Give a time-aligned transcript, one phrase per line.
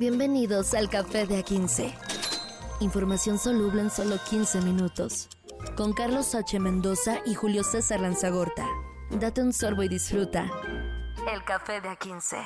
[0.00, 1.92] Bienvenidos al Café de A15.
[2.80, 5.28] Información soluble en solo 15 minutos.
[5.76, 6.58] Con Carlos H.
[6.58, 8.66] Mendoza y Julio César Lanzagorta.
[9.10, 10.50] Date un sorbo y disfruta.
[11.30, 12.38] El Café de A15.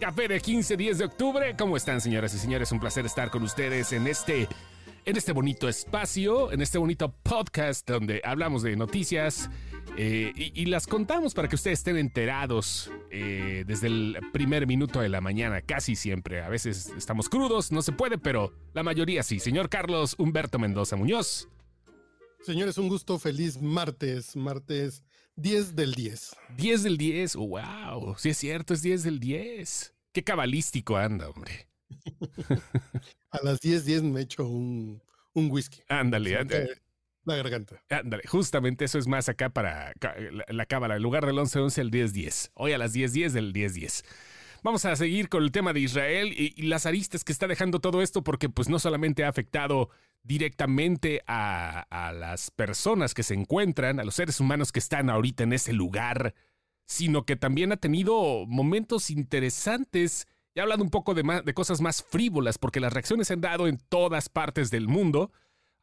[0.00, 1.54] Café de 15, 10 de octubre.
[1.56, 2.72] ¿Cómo están, señoras y señores?
[2.72, 4.48] Un placer estar con ustedes en este,
[5.04, 9.48] en este bonito espacio, en este bonito podcast donde hablamos de noticias
[9.96, 15.00] eh, y, y las contamos para que ustedes estén enterados eh, desde el primer minuto
[15.00, 16.42] de la mañana, casi siempre.
[16.42, 19.38] A veces estamos crudos, no se puede, pero la mayoría sí.
[19.38, 21.48] Señor Carlos Humberto Mendoza Muñoz.
[22.42, 25.02] Señores, un gusto, feliz martes, martes
[25.36, 26.36] 10 del 10.
[26.56, 29.94] 10 del 10, wow, sí es cierto, es 10 del 10.
[30.12, 31.68] Qué cabalístico anda, hombre.
[33.30, 35.02] A las 10, 10 me echo un,
[35.34, 35.82] un whisky.
[35.88, 36.85] Ándale, ándale.
[37.26, 37.82] La garganta.
[38.28, 40.96] Justamente eso es más acá para la, la cábala.
[40.96, 42.52] En lugar del 11-11, el 10-10.
[42.54, 44.04] Hoy a las 10-10 del 10-10.
[44.62, 47.80] Vamos a seguir con el tema de Israel y, y las aristas que está dejando
[47.80, 49.90] todo esto, porque pues no solamente ha afectado
[50.22, 55.42] directamente a, a las personas que se encuentran, a los seres humanos que están ahorita
[55.44, 56.34] en ese lugar,
[56.86, 60.28] sino que también ha tenido momentos interesantes.
[60.54, 63.40] Ya hablando un poco de, más, de cosas más frívolas, porque las reacciones se han
[63.40, 65.32] dado en todas partes del mundo.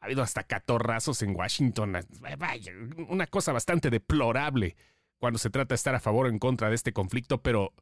[0.04, 1.96] Ha habido hasta catorrazos en Washington.
[2.38, 2.72] Vaya,
[3.08, 4.76] una cosa bastante deplorable
[5.16, 7.72] cuando se trata de estar a favor o en contra de este conflicto, pero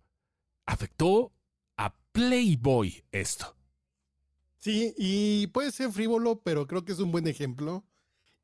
[0.65, 1.33] afectó
[1.77, 3.57] a Playboy esto.
[4.61, 7.85] Sí, y puede ser frívolo, pero creo que es un buen ejemplo.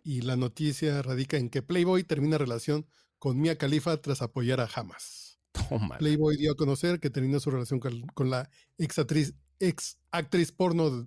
[0.02, 2.84] Y la noticia radica en que Playboy termina relación
[3.20, 5.38] con Mia Khalifa tras apoyar a Hamas.
[5.52, 5.98] Toma.
[5.98, 10.50] Playboy dio a conocer que terminó su relación con, con la ex actriz, ex actriz
[10.50, 11.06] porno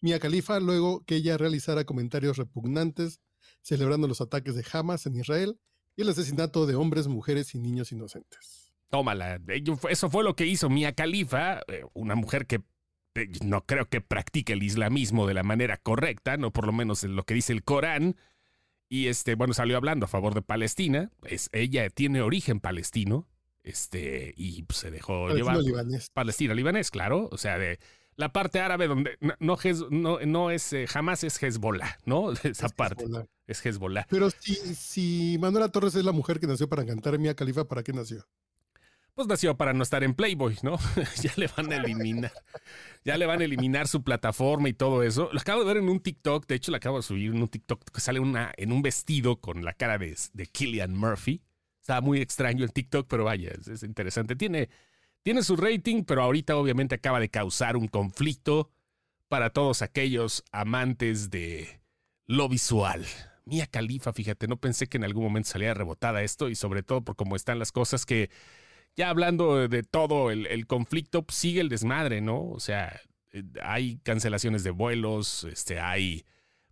[0.00, 3.20] Mia Khalifa luego que ella realizara comentarios repugnantes
[3.62, 5.58] celebrando los ataques de Hamas en Israel
[5.96, 8.72] y el asesinato de hombres, mujeres y niños inocentes.
[8.90, 9.40] Tómala.
[9.78, 12.62] Fue- Eso fue lo que hizo Mia Khalifa, eh, una mujer que
[13.14, 17.02] eh, no creo que practique el islamismo de la manera correcta, no por lo menos
[17.02, 18.16] en lo que dice el Corán.
[18.88, 21.10] Y este, bueno, salió hablando a favor de Palestina.
[21.24, 23.26] Es, ella tiene origen palestino.
[23.64, 25.64] Este, y pues, se dejó Palestino llevar.
[25.64, 26.10] libanés.
[26.10, 27.28] Palestina libanés, claro.
[27.32, 27.80] O sea, de
[28.16, 32.32] la parte árabe donde no, no, Hez- no, no es eh, jamás es Hezbollah, ¿no?
[32.44, 33.26] Esa Es parte Hezbollah.
[33.46, 34.06] es Hezbollah.
[34.08, 37.82] Pero si, si Manuela Torres es la mujer que nació para cantar Mia Khalifa, ¿para
[37.82, 38.26] qué nació?
[39.14, 40.78] Pues nació para no estar en Playboy, ¿no?
[41.22, 42.32] ya le van a eliminar.
[43.02, 45.30] Ya le van a eliminar su plataforma y todo eso.
[45.32, 46.46] Lo acabo de ver en un TikTok.
[46.46, 49.40] De hecho, lo acabo de subir en un TikTok que sale una, en un vestido
[49.40, 51.40] con la cara de, de Killian Murphy.
[51.80, 54.36] Estaba muy extraño el TikTok, pero vaya, es, es interesante.
[54.36, 54.68] Tiene,
[55.26, 58.70] tiene su rating, pero ahorita obviamente acaba de causar un conflicto
[59.26, 61.80] para todos aquellos amantes de
[62.26, 63.04] lo visual.
[63.44, 67.02] Mía Califa, fíjate, no pensé que en algún momento saliera rebotada esto y sobre todo
[67.02, 68.30] por cómo están las cosas que
[68.94, 72.44] ya hablando de, todo el, conflicto, pues, sigue el desmadre, ¿no?
[72.48, 73.00] O sea,
[73.32, 76.24] eh, hay cancelaciones de vuelos, este, hay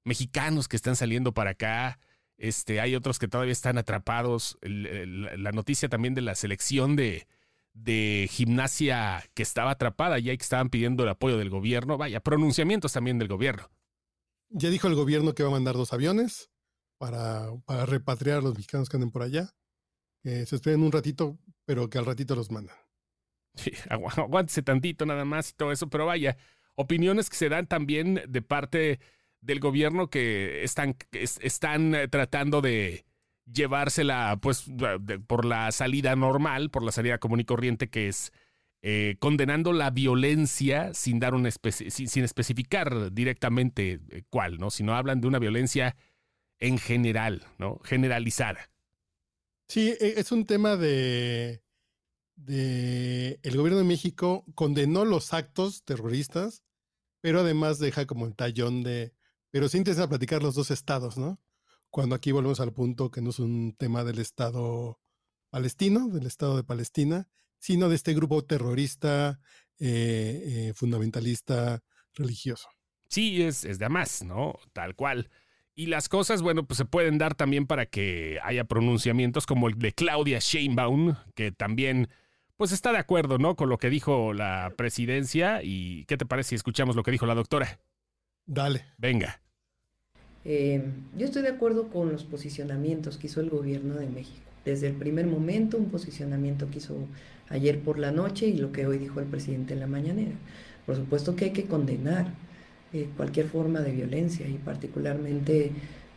[0.04, 1.98] mexicanos que están saliendo para acá,
[2.38, 4.58] este, hay otros que todavía están atrapados.
[4.62, 7.26] La noticia también de la selección de,
[7.74, 12.92] de gimnasia que estaba atrapada, ya que estaban pidiendo el apoyo del gobierno, vaya, pronunciamientos
[12.92, 13.70] también del gobierno.
[14.48, 16.50] Ya dijo el gobierno que va a mandar dos aviones
[16.98, 19.54] para, para repatriar a los mexicanos que anden por allá.
[20.22, 22.76] Que se esperen un ratito, pero que al ratito los mandan.
[23.56, 26.36] Sí, agu- aguántese tantito nada más y todo eso, pero vaya,
[26.76, 29.00] opiniones que se dan también de parte
[29.40, 33.04] del gobierno que están, que es- están eh, tratando de
[33.52, 34.66] llevársela pues
[35.26, 38.32] por la salida normal, por la salida común y corriente que es
[38.86, 44.70] eh, condenando la violencia sin dar una especie, sin, especificar directamente eh, cuál, ¿no?
[44.70, 45.96] Sino hablan de una violencia
[46.58, 47.80] en general, ¿no?
[47.82, 48.70] Generalizada.
[49.68, 51.62] Sí, e- es un tema de,
[52.36, 56.62] de el gobierno de México condenó los actos terroristas,
[57.22, 59.14] pero además deja como el tallón de,
[59.50, 61.40] pero se interesa platicar los dos estados, ¿no?
[61.94, 64.98] Cuando aquí volvemos al punto que no es un tema del estado
[65.48, 67.28] palestino, del estado de Palestina,
[67.60, 69.38] sino de este grupo terrorista
[69.78, 72.68] eh, eh, fundamentalista religioso.
[73.08, 74.58] Sí, es, es de a más, ¿no?
[74.72, 75.30] Tal cual.
[75.76, 79.78] Y las cosas, bueno, pues se pueden dar también para que haya pronunciamientos como el
[79.78, 82.08] de Claudia Sheinbaum, que también,
[82.56, 83.54] pues está de acuerdo, ¿no?
[83.54, 85.60] Con lo que dijo la presidencia.
[85.62, 87.78] ¿Y qué te parece si escuchamos lo que dijo la doctora?
[88.46, 88.84] Dale.
[88.98, 89.43] Venga.
[90.44, 90.84] Eh,
[91.16, 94.38] yo estoy de acuerdo con los posicionamientos que hizo el gobierno de México.
[94.64, 96.96] Desde el primer momento, un posicionamiento que hizo
[97.48, 100.32] ayer por la noche y lo que hoy dijo el presidente en la mañanera.
[100.86, 102.26] Por supuesto que hay que condenar
[102.92, 105.72] eh, cualquier forma de violencia y particularmente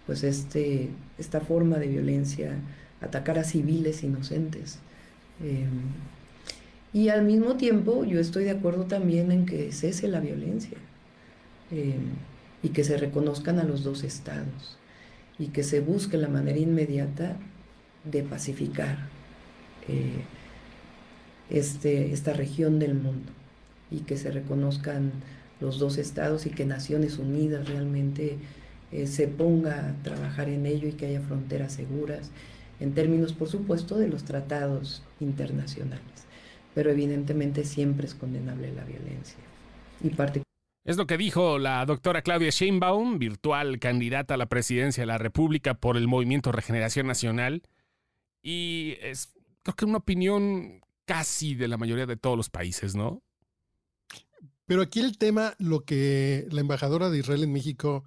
[0.05, 2.55] pues este, esta forma de violencia,
[3.01, 4.79] atacar a civiles inocentes.
[5.43, 5.65] Eh,
[6.93, 10.77] Y al mismo tiempo yo estoy de acuerdo también en que cese la violencia
[12.63, 14.77] y que se reconozcan a los dos estados
[15.39, 17.37] y que se busque la manera inmediata
[18.03, 18.97] de pacificar
[19.87, 20.21] eh,
[21.49, 23.31] este, esta región del mundo
[23.91, 25.11] y que se reconozcan
[25.59, 28.37] los dos estados y que Naciones Unidas realmente
[28.91, 32.31] eh, se ponga a trabajar en ello y que haya fronteras seguras,
[32.79, 36.03] en términos, por supuesto, de los tratados internacionales.
[36.75, 39.39] Pero evidentemente siempre es condenable la violencia.
[40.03, 40.09] Y
[40.87, 45.17] es lo que dijo la doctora Claudia Sheinbaum, virtual candidata a la presidencia de la
[45.17, 47.63] República por el Movimiento Regeneración Nacional.
[48.41, 53.21] Y es, creo que una opinión casi de la mayoría de todos los países, ¿no?
[54.65, 58.05] Pero aquí el tema, lo que la embajadora de Israel en México,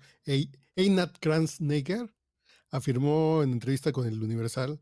[0.74, 2.14] Einat Kranz-Neger,
[2.70, 4.80] afirmó en entrevista con el Universal,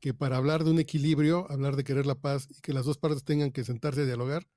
[0.00, 2.96] que para hablar de un equilibrio, hablar de querer la paz y que las dos
[2.96, 4.48] partes tengan que sentarse a dialogar,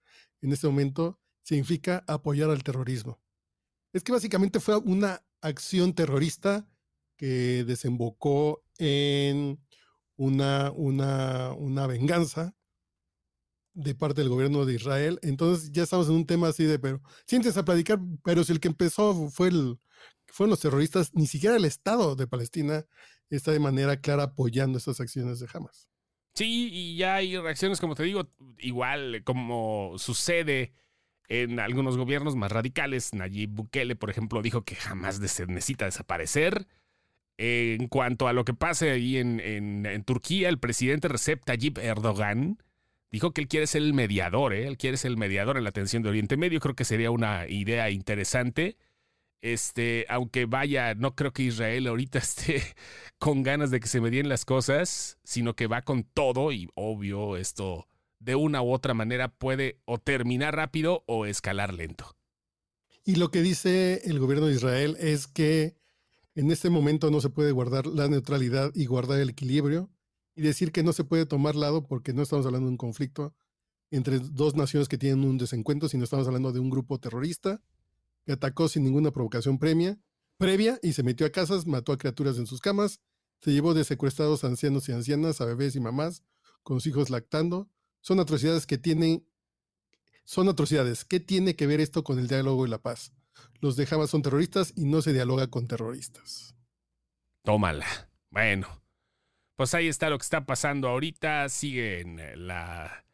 [0.42, 3.22] en este momento significa apoyar al terrorismo.
[3.94, 6.68] Es que básicamente fue una acción terrorista
[7.16, 9.58] que desembocó en
[10.18, 12.54] una, una, una venganza
[13.74, 15.20] de parte del gobierno de Israel.
[15.22, 18.60] Entonces ya estamos en un tema así de, pero sientes a platicar, pero si el
[18.60, 19.80] que empezó fue el,
[20.26, 22.86] fueron los terroristas, ni siquiera el Estado de Palestina
[23.30, 25.88] está de manera clara apoyando estas acciones de Hamas.
[26.34, 30.74] Sí, y ya hay reacciones, como te digo, igual como sucede
[31.28, 33.14] en algunos gobiernos más radicales.
[33.14, 36.68] Nayib Bukele, por ejemplo, dijo que jamás necesita desaparecer.
[37.38, 42.58] En cuanto a lo que pase ahí en, en Turquía, el presidente Recep Tayyip Erdogan
[43.12, 44.68] Dijo que él quiere ser el mediador, ¿eh?
[44.68, 46.60] él quiere ser el mediador en la atención de Oriente Medio.
[46.60, 48.78] Creo que sería una idea interesante.
[49.42, 52.62] Este, aunque vaya, no creo que Israel ahorita esté
[53.18, 57.38] con ganas de que se medien las cosas, sino que va con todo y obvio
[57.38, 57.88] esto
[58.20, 62.16] de una u otra manera puede o terminar rápido o escalar lento.
[63.06, 65.76] Y lo que dice el gobierno de Israel es que
[66.36, 69.90] en este momento no se puede guardar la neutralidad y guardar el equilibrio
[70.36, 73.34] y decir que no se puede tomar lado porque no estamos hablando de un conflicto
[73.90, 77.62] entre dos naciones que tienen un desencuentro, sino estamos hablando de un grupo terrorista
[78.26, 79.98] que atacó sin ninguna provocación previa,
[80.38, 83.00] previa y se metió a casas, mató a criaturas en sus camas,
[83.40, 86.24] se llevó de secuestrados ancianos y ancianas, a bebés y mamás,
[86.64, 87.70] con sus hijos lactando.
[88.02, 89.28] Son atrocidades que tienen,
[90.24, 91.06] son atrocidades.
[91.06, 93.12] ¿Qué tiene que ver esto con el diálogo y la paz?
[93.60, 96.56] Los de Hamas son terroristas y no se dialoga con terroristas.
[97.44, 98.10] Tómala.
[98.30, 98.68] Bueno,
[99.56, 101.50] pues ahí está lo que está pasando ahorita.
[101.50, 102.04] Sigue
[102.36, 103.06] la,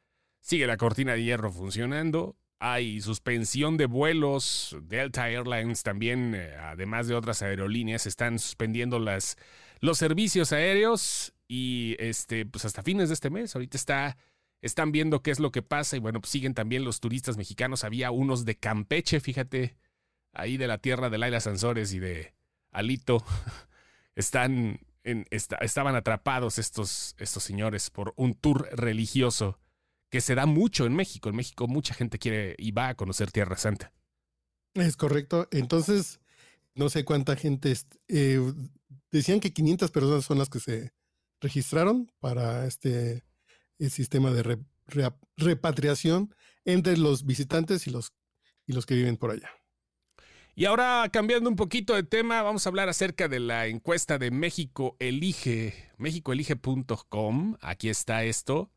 [0.42, 2.36] sigue la cortina de hierro funcionando.
[2.60, 4.76] Hay suspensión de vuelos.
[4.84, 9.38] Delta Airlines también, eh, además de otras aerolíneas, están suspendiendo las,
[9.80, 11.34] los servicios aéreos.
[11.48, 13.56] Y este, pues hasta fines de este mes.
[13.56, 14.18] Ahorita está,
[14.64, 15.98] están viendo qué es lo que pasa.
[15.98, 17.84] Y bueno, pues siguen también los turistas mexicanos.
[17.84, 19.78] Había unos de Campeche, fíjate,
[20.32, 22.34] ahí de la tierra de Laila Sansores y de
[22.72, 23.24] Alito.
[24.16, 29.60] Están estaban atrapados estos, estos señores por un tour religioso
[30.10, 31.28] que se da mucho en México.
[31.28, 33.92] En México mucha gente quiere y va a conocer Tierra Santa.
[34.76, 35.50] Es correcto.
[35.52, 36.22] Entonces,
[36.74, 37.76] no sé cuánta gente...
[38.08, 38.40] Eh,
[39.12, 40.94] decían que 500 personas son las que se
[41.42, 43.24] registraron para este
[43.90, 44.60] sistema de
[45.38, 46.34] repatriación
[46.66, 48.14] entre los visitantes y los,
[48.66, 49.50] y los que viven por allá.
[50.56, 54.30] Y ahora cambiando un poquito de tema, vamos a hablar acerca de la encuesta de
[54.30, 57.58] México Elige, mexicoelige.com.
[57.60, 58.72] Aquí está esto.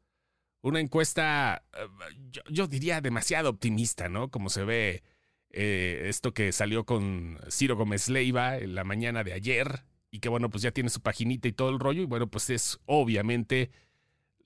[0.62, 4.30] Una encuesta, eh, yo, diría demasiado optimista, ¿no?
[4.30, 5.02] Como se ve
[5.50, 10.30] eh, esto que salió con Ciro Gómez Leiva en la mañana de ayer y que
[10.30, 12.00] bueno, pues ya tiene su paginita y todo el rollo.
[12.00, 13.70] Y bueno, pues es obviamente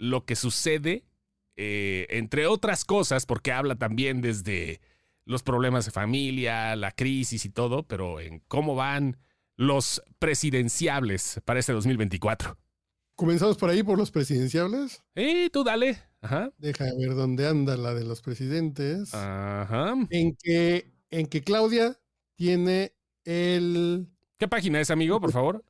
[0.00, 1.04] lo que sucede,
[1.56, 4.80] eh, entre otras cosas, porque habla también desde
[5.26, 9.18] los problemas de familia, la crisis y todo, pero en cómo van
[9.56, 12.56] los presidenciables para este 2024.
[13.14, 15.02] ¿Comenzamos por ahí, por los presidenciables?
[15.14, 15.98] Eh, tú dale.
[16.22, 16.50] Ajá.
[16.56, 19.12] Deja ver dónde anda la de los presidentes.
[19.12, 19.94] Ajá.
[20.08, 22.00] En que, en que Claudia
[22.36, 24.08] tiene el...
[24.38, 25.62] ¿Qué página es, amigo, por favor?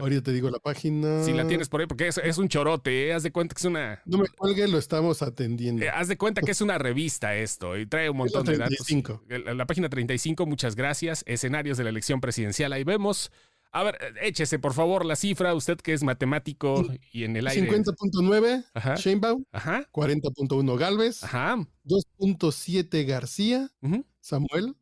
[0.00, 1.22] Ahorita te digo la página.
[1.24, 3.12] Si la tienes por ahí, porque es, un chorote, ¿eh?
[3.12, 4.02] haz de cuenta que es una.
[4.06, 5.84] No me cuelgue, lo estamos atendiendo.
[5.84, 8.86] Eh, haz de cuenta que es una revista esto y trae un montón de datos.
[9.28, 11.22] La, la página 35, muchas gracias.
[11.26, 13.30] Escenarios de la elección presidencial, ahí vemos.
[13.74, 17.68] A ver, échese por favor la cifra, usted que es matemático y en el aire.
[17.68, 19.88] 50.9 Sheinbaum, Ajá.
[19.90, 21.56] 40.1 Galvez, Ajá.
[21.84, 23.72] 2.7 García,
[24.20, 24.76] Samuel,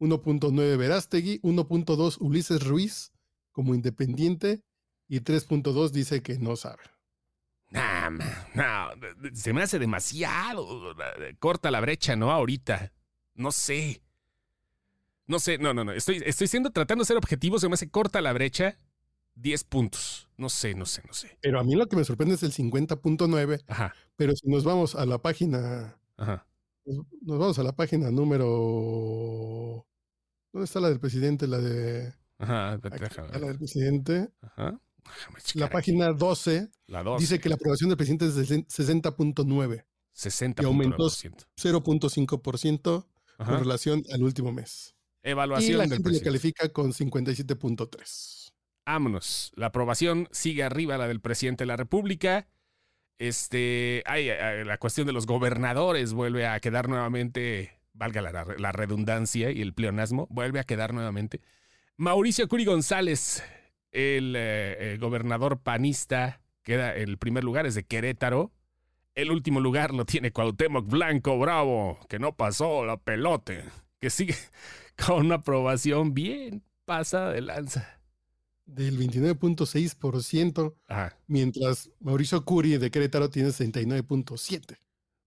[0.00, 3.12] 1.9 Verástegui, 1.2 Ulises Ruiz,
[3.52, 4.62] como independiente
[5.08, 6.82] y 3.2 dice que no sabe.
[7.70, 8.10] Nah,
[8.54, 8.90] no,
[9.34, 10.94] se me hace demasiado.
[11.38, 12.30] Corta la brecha, ¿no?
[12.30, 12.92] Ahorita.
[13.34, 14.02] No sé.
[15.26, 15.92] No sé, no, no, no.
[15.92, 18.76] Estoy, estoy siendo tratando de ser objetivo, se me hace corta la brecha.
[19.36, 20.28] 10 puntos.
[20.36, 21.38] No sé, no sé, no sé.
[21.40, 23.64] Pero a mí lo que me sorprende es el 50.9.
[23.66, 26.46] Ajá, Pero si nos vamos a la página, ajá.
[26.84, 29.86] nos vamos a la página número.
[30.52, 31.46] ¿Dónde está la del presidente?
[31.46, 32.12] La de.
[32.42, 34.28] Ajá, está la del presidente.
[34.42, 34.80] Ajá.
[35.54, 37.20] La página 12 La 2.
[37.20, 41.46] dice que la aprobación del presidente es de 60.9, 60 y aumentó 0.5%.
[41.56, 43.06] 0.5%
[43.38, 44.94] con relación al último mes.
[45.24, 46.24] Y Evaluación la del gente presidente.
[46.28, 48.52] califica con 57.3.
[48.86, 49.52] Vámonos.
[49.56, 52.48] La aprobación sigue arriba la del presidente de la República.
[53.18, 58.72] Este, ay, ay, la cuestión de los gobernadores vuelve a quedar nuevamente, valga la, la
[58.72, 61.40] redundancia y el pleonasmo, vuelve a quedar nuevamente.
[62.06, 63.44] Mauricio Curi González,
[63.92, 68.50] el, eh, el gobernador panista, queda en el primer lugar, es de Querétaro.
[69.14, 73.62] El último lugar lo tiene Cuauhtémoc Blanco Bravo, que no pasó la pelote,
[74.00, 74.34] que sigue
[75.06, 78.00] con una aprobación bien pasada de lanza.
[78.66, 81.16] Del 29.6%, Ajá.
[81.28, 84.76] mientras Mauricio Curi de Querétaro tiene 69.7%.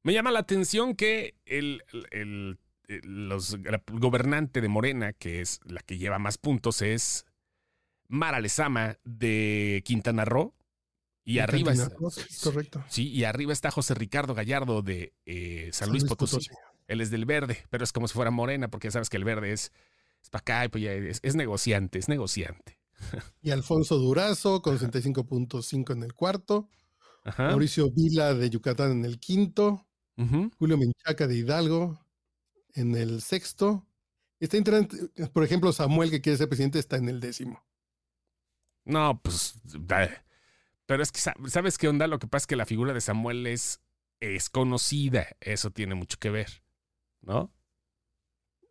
[0.03, 2.59] Me llama la atención que el- el-
[3.03, 7.25] los, el gobernante de Morena, que es la que lleva más puntos, es
[8.07, 10.53] Mara Lezama de Quintana Roo.
[11.23, 12.83] Y arriba es- Cantina Rock, es correcto.
[12.87, 16.37] Sí, y arriba está José Ricardo Gallardo de eh, San, Luis, Potosí.
[16.87, 19.23] Él es del verde, pero es como si fuera morena, porque ya sabes que el
[19.23, 19.71] verde es,
[20.21, 22.79] es para acá, y pues ya es, es negociante, es negociante.
[23.41, 26.69] Y Alfonso Durazo con 65.5 en el cuarto.
[27.23, 27.49] Ajá.
[27.49, 29.87] Mauricio Vila de Yucatán en el quinto.
[30.57, 31.99] Julio Menchaca de Hidalgo
[32.75, 33.85] en el sexto.
[34.39, 37.65] Está interesante, por ejemplo, Samuel, que quiere ser presidente, está en el décimo.
[38.83, 39.55] No, pues.
[40.85, 42.05] Pero es que, sa- ¿sabes qué onda?
[42.07, 43.81] Lo que pasa es que la figura de Samuel es,
[44.19, 45.25] es conocida.
[45.41, 46.63] Eso tiene mucho que ver.
[47.21, 47.51] ¿No?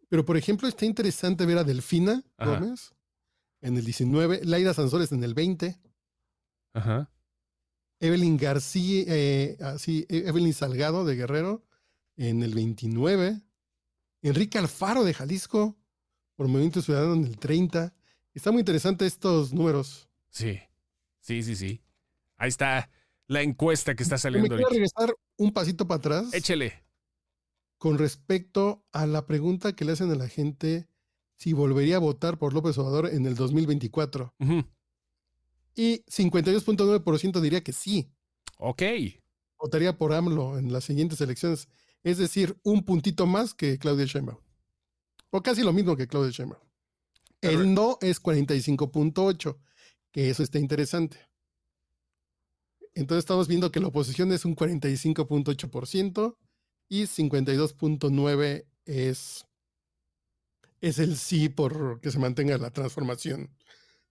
[0.09, 2.61] Pero, por ejemplo, está interesante ver a Delfina Ajá.
[2.61, 2.95] Gómez
[3.63, 5.81] en el 19, Laira Sansores en el 20,
[6.75, 7.11] Ajá.
[7.99, 11.65] Evelyn García, eh, así, E- Evelyn Salgado de Guerrero
[12.17, 13.41] en el 29,
[14.29, 15.77] Enrique Alfaro de Jalisco
[16.35, 17.95] por Movimiento Ciudadano en el 30.
[18.33, 20.09] Está muy interesante estos números.
[20.31, 20.59] Sí.
[21.21, 21.83] Sí, sí, sí.
[22.37, 22.91] Ahí está
[23.27, 26.35] la encuesta que está Y Me saliendo quiero regresar un pasito para atrás.
[26.35, 26.83] Échele.
[27.79, 30.89] con respecto a la pregunta que le hacen a la gente
[31.37, 34.35] si volvería a votar por López Obrador en el 2024.
[34.39, 34.65] Ujú.
[35.75, 38.11] Y 52.9% diría que sí,
[38.59, 38.83] Ok.
[39.59, 41.69] votaría por AMLO en las siguientes elecciones.
[42.05, 44.39] Es decir, un puntito más que Claudia Sheinbaum.
[45.31, 46.63] O casi lo mismo que Claudia Sheinbaum.
[47.41, 49.59] Pero- El no es 45.8,
[50.13, 51.19] que eso está interesante.
[52.95, 56.37] Entonces estamos viendo que la oposición es un 45.8%
[56.89, 59.47] y 52.9 es,
[60.81, 63.51] es el sí por que se mantenga la transformación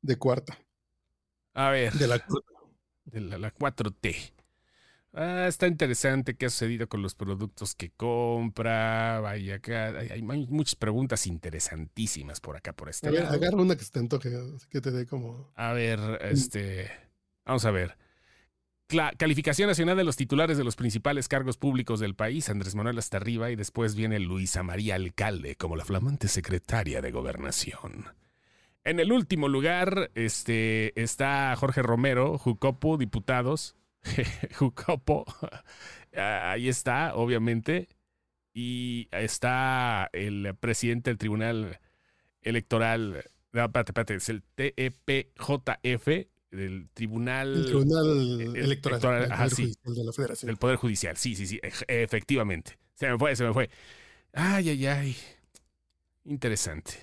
[0.01, 0.59] de cuarta.
[1.53, 1.93] A ver.
[1.93, 2.25] De la,
[3.05, 4.33] de la, la 4T.
[5.15, 9.19] Ah, está interesante qué ha sucedido con los productos que compra.
[9.19, 9.89] Vaya acá.
[9.99, 13.35] Hay, hay muchas preguntas interesantísimas por acá, por este a ver, lado.
[13.35, 14.31] agarra una que se te antoje,
[14.69, 15.51] que te dé como...
[15.55, 16.89] A ver, este.
[17.45, 17.95] Vamos a ver.
[18.89, 22.97] Cla- calificación nacional de los titulares de los principales cargos públicos del país, Andrés Manuel
[22.97, 28.07] hasta arriba, y después viene Luisa María Alcalde como la flamante secretaria de Gobernación.
[28.83, 33.75] En el último lugar este, está Jorge Romero, Jucopo, diputados.
[34.57, 35.25] Jucopo,
[36.15, 37.87] ah, ahí está, obviamente.
[38.53, 41.79] Y está el presidente del Tribunal
[42.41, 43.23] Electoral.
[43.51, 46.07] No, espérate, espérate, es el TEPJF,
[46.51, 49.63] del Tribunal El Tribunal el- Electoral, electoral, ajá, sí.
[49.63, 50.47] Judicial de la Federación.
[50.47, 51.17] del Poder Judicial.
[51.17, 52.77] Sí, sí, sí, efectivamente.
[52.93, 53.69] Se me fue, se me fue.
[54.33, 55.17] Ay, ay, ay.
[56.25, 56.93] Interesante.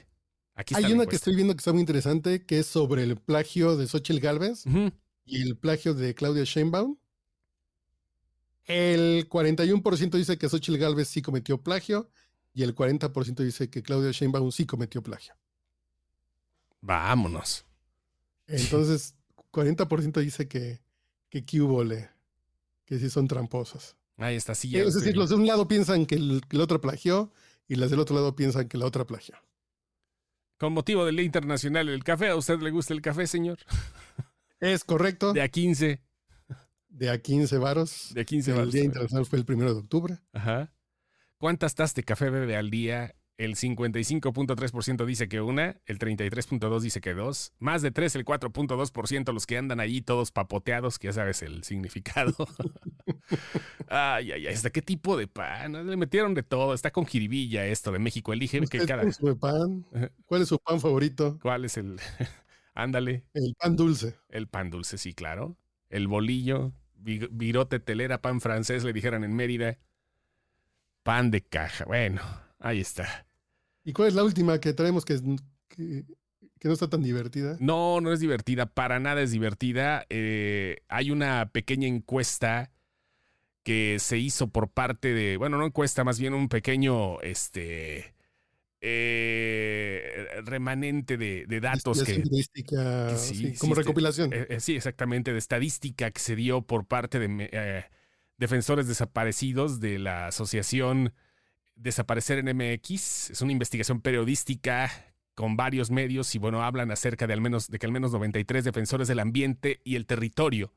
[0.55, 3.77] Aquí Hay una que estoy viendo que está muy interesante, que es sobre el plagio
[3.77, 4.93] de Xochitl Galvez Ujú.
[5.31, 6.97] Y el plagio de Claudia Sheinbaum.
[8.65, 12.11] El 41% dice que Xochitl Galvez sí cometió plagio
[12.53, 15.35] y el 40% dice que Claudia Sheinbaum sí cometió plagio.
[16.81, 17.65] Vámonos.
[18.47, 19.15] Entonces,
[19.53, 20.81] 40% dice que,
[21.29, 22.11] que qué hubo le,
[22.85, 23.97] que sí son tramposas.
[24.17, 24.69] Ahí está, sí.
[24.69, 27.33] ya es decir, los de un lado piensan que el, que el otro plagió
[27.69, 29.37] y las del otro lado piensan que la otra plagió.
[30.59, 33.59] Con motivo del Día Internacional del Café, ¿a usted le gusta el café, señor?
[34.61, 35.33] Es correcto.
[35.33, 36.01] De a 15.
[36.89, 38.11] De a 15 varos.
[38.15, 38.73] De a 15 El varos.
[38.73, 40.19] Día Internacional fue el primero de octubre.
[40.33, 40.73] Ajá.
[41.39, 47.01] ¿Cuántas tazas de café bebe al día el 55.3% dice que una, el 33.2% dice
[47.01, 51.15] que dos, más de tres, el 4.2% los que andan allí todos papoteados, que ya
[51.15, 52.35] sabes el significado.
[53.89, 55.87] ay, ay, ay, ¿hasta qué tipo de pan?
[55.87, 58.35] Le metieron de todo, está con jiribilla esto de México.
[58.35, 59.05] Elige que cada...
[59.41, 59.87] pan?
[60.27, 61.39] ¿Cuál es su pan favorito?
[61.41, 61.99] ¿Cuál es el...?
[62.83, 63.25] Ándale.
[63.35, 64.17] El pan dulce.
[64.31, 65.59] El pan dulce, sí, claro.
[65.91, 69.79] El bolillo, virote telera, pan francés, le dijeran en Mérida.
[71.03, 71.85] Pan de caja.
[71.85, 72.23] Bueno,
[72.59, 73.27] ahí está.
[73.85, 75.21] ¿Y cuál es la última que traemos que,
[75.69, 76.05] que,
[76.65, 77.57] no está tan divertida?
[77.61, 80.07] No, no es divertida, para nada es divertida.
[80.09, 82.73] Eh, hay una pequeña encuesta
[83.63, 88.15] que se hizo por parte de, bueno, no encuesta, más bien un pequeño, este,
[88.81, 92.23] eh, remanente de, datos que,
[93.17, 94.31] sí, como recopilación.
[94.33, 97.85] Eh, sí, exactamente, de estadística que se dio por parte de
[98.39, 101.13] defensores desaparecidos de la asociación
[101.81, 103.31] Desaparecer en MX.
[103.31, 104.91] Es una investigación periodística
[105.35, 108.65] con varios medios y bueno, hablan acerca de al menos de que al menos 93
[108.65, 110.75] defensores del ambiente y el territorio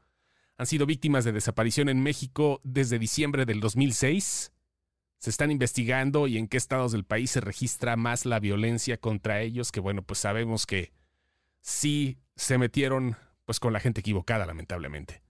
[0.57, 4.52] han sido víctimas de desaparición en México desde diciembre del 2006.
[5.23, 9.39] Se están investigando y en qué estados del país se registra más la violencia contra
[9.39, 10.91] ellos, que bueno, pues sabemos que
[11.61, 13.15] sí se metieron
[13.45, 15.23] pues con la gente equivocada, lamentablemente.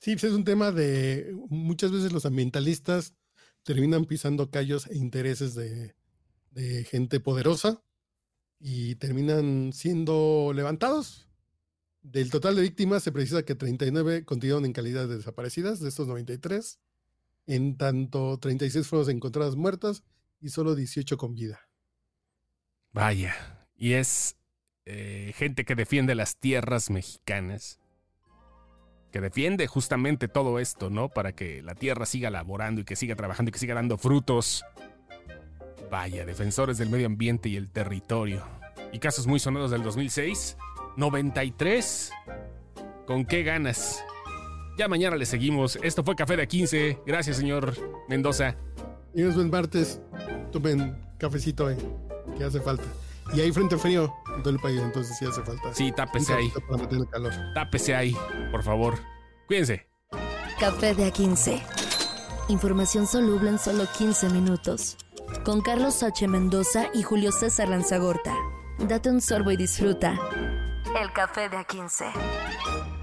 [0.00, 3.12] Sí, pues es un tema de muchas veces los ambientalistas
[3.62, 5.94] terminan pisando callos e intereses de,
[6.86, 7.82] gente poderosa
[8.58, 11.28] y terminan siendo levantados.
[12.00, 16.08] Del total de víctimas se precisa que 39 continúan en calidad de desaparecidas, de estos
[16.08, 16.80] 93.
[17.46, 20.02] En tanto, 36 fueron encontradas muertas
[20.40, 21.60] y solo 18 con vida.
[22.92, 23.34] Vaya,
[23.76, 24.36] y es
[24.84, 27.80] eh, gente que defiende las tierras mexicanas
[29.14, 31.08] que defiende justamente todo esto, ¿no?
[31.08, 34.64] Para que la tierra siga laborando y que siga trabajando y que siga dando frutos.
[35.88, 38.44] Vaya, defensores del medio ambiente y el territorio.
[38.92, 40.56] Y casos muy sonados del 2006.
[40.96, 42.10] 93.
[43.06, 44.02] ¿Con qué ganas?
[44.76, 45.78] Ya mañana le seguimos.
[45.82, 47.00] Esto fue Café de 15.
[47.06, 47.74] Gracias, señor
[48.08, 48.56] Mendoza.
[49.14, 50.00] Y nos ven martes.
[50.50, 51.76] Tomen cafecito, eh,
[52.36, 52.84] que hace falta.
[53.32, 55.72] Y hay frente frío en todo el país, entonces sí hace falta.
[55.72, 56.50] Sí, tápese ahí.
[56.68, 57.32] Para mantener calor.
[57.54, 58.16] Tápese ahí,
[58.50, 58.98] por favor.
[59.46, 59.86] Cuídense.
[60.58, 61.62] Café de A15.
[62.48, 64.96] Información soluble en solo 15 minutos.
[65.44, 66.28] Con Carlos H.
[66.28, 68.34] Mendoza y Julio César Lanzagorta.
[68.78, 70.18] Date un sorbo y disfruta.
[71.00, 72.93] El café de A15.